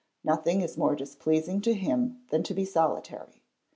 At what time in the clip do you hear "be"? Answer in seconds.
2.55-2.65